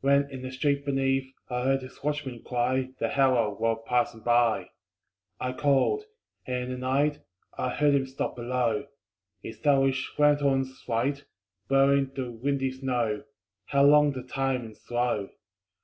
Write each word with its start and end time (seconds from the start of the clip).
When 0.00 0.28
in 0.32 0.42
the 0.42 0.50
street 0.50 0.84
beneath 0.84 1.32
I 1.48 1.62
heard 1.62 1.82
his 1.82 2.02
watchman 2.02 2.42
cry 2.42 2.88
The 2.98 3.16
hour, 3.20 3.54
while 3.54 3.76
passing 3.76 4.18
by. 4.24 4.70
I 5.38 5.52
called. 5.52 6.02
And 6.44 6.64
in 6.64 6.70
the 6.72 6.76
night 6.78 7.20
I 7.56 7.68
heard 7.68 7.94
him 7.94 8.04
stop 8.08 8.34
below, 8.34 8.88
His 9.44 9.64
owlish 9.64 10.10
lanthorn's 10.18 10.82
light 10.88 11.24
Blurring 11.68 12.10
the 12.16 12.32
windy 12.32 12.72
snow 12.72 13.22
How 13.66 13.84
long 13.84 14.10
the 14.10 14.24
time 14.24 14.62
and 14.64 14.76
slow! 14.76 15.28